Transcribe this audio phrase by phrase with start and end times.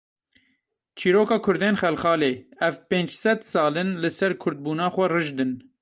[0.97, 2.33] Çîroka Kurdên Xelxalê;
[2.67, 5.53] ev pênc sed sal in li ser Kurdbûna xwe rijd in.